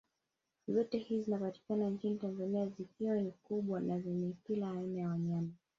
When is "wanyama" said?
5.09-5.49